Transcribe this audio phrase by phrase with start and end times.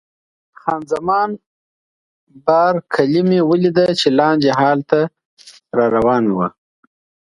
[0.59, 1.29] خان زمان
[2.45, 4.99] بارکلي مې ولیده چې لاندې هال ته
[5.77, 6.47] را روانه وه.